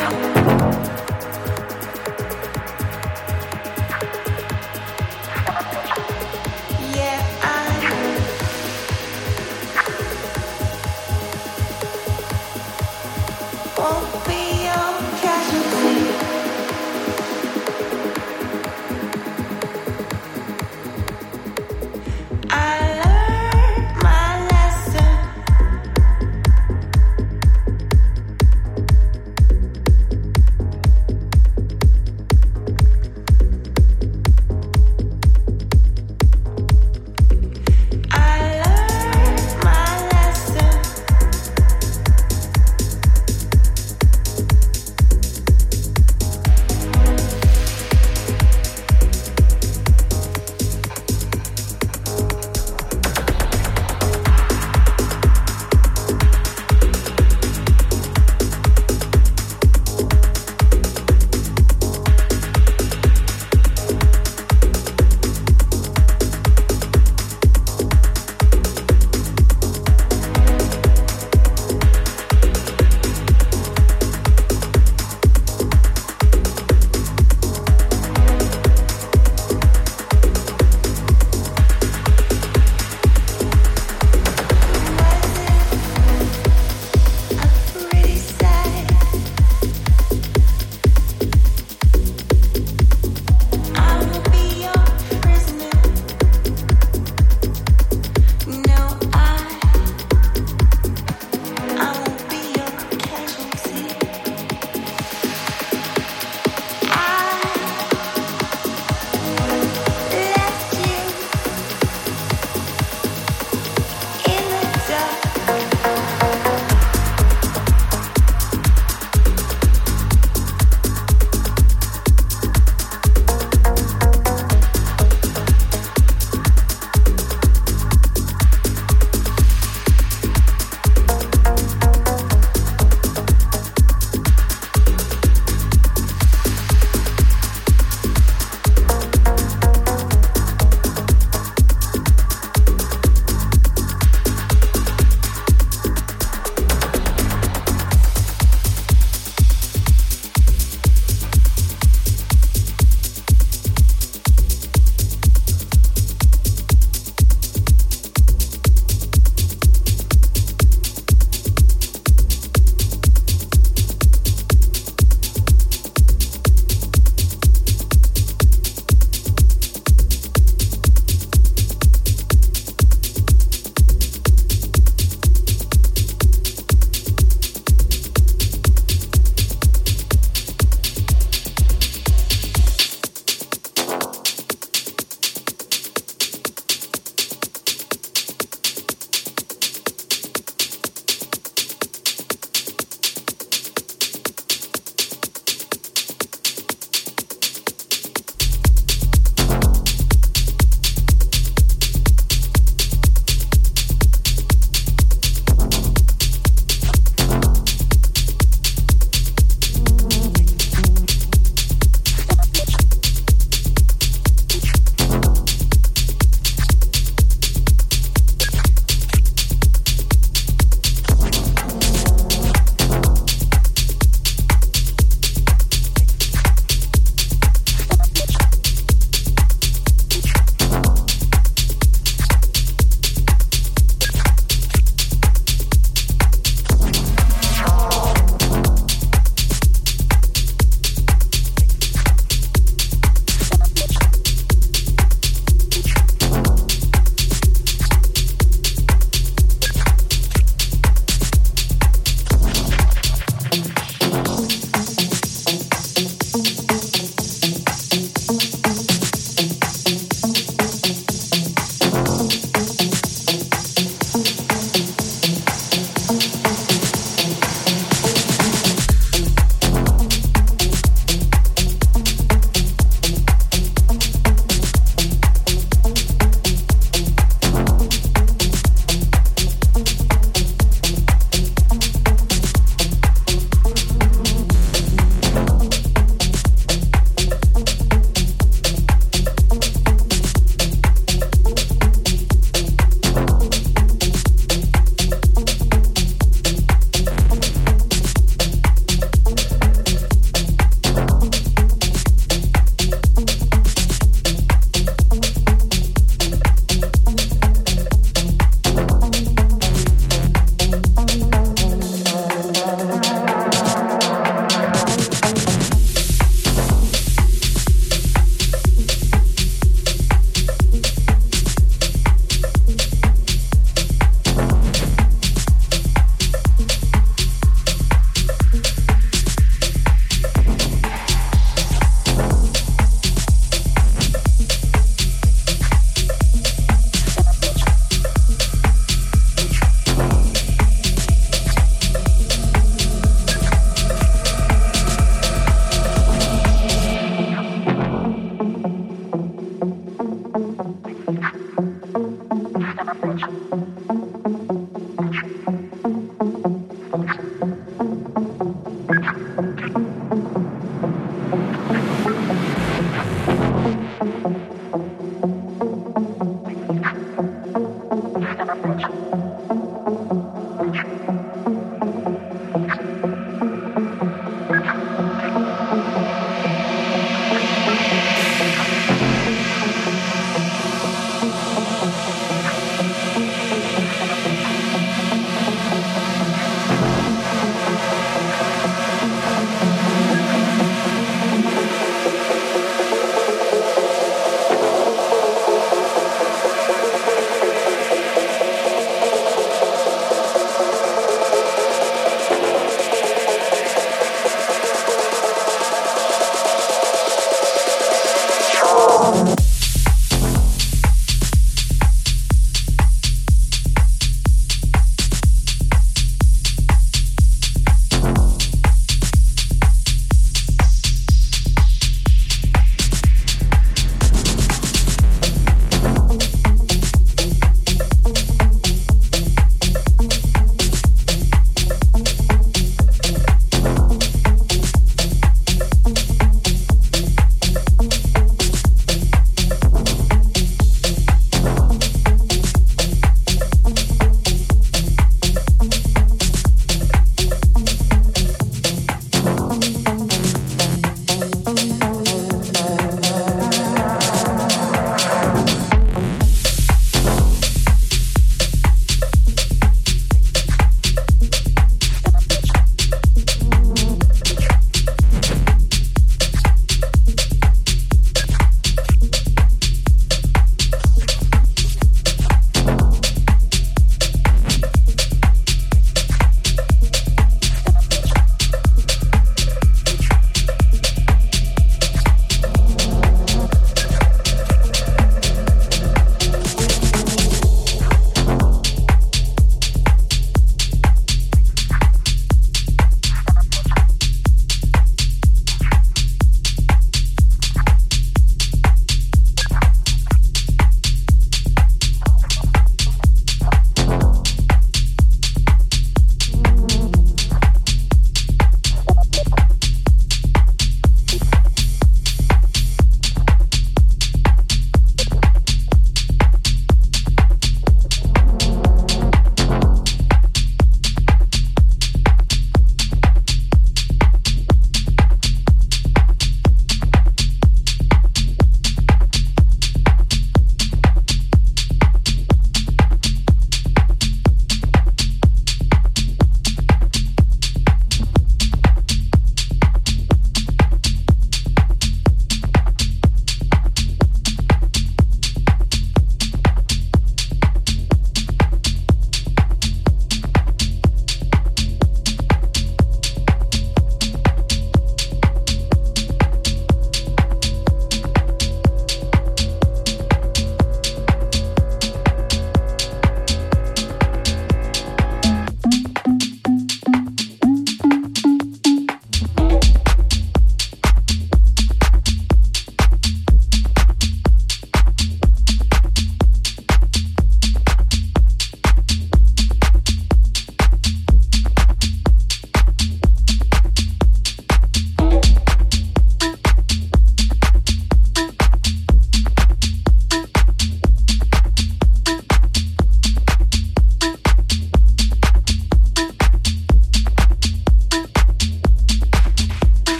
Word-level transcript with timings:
Thank 0.00 0.74
you. 0.74 0.79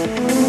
We 0.00 0.06
gather 0.06 0.39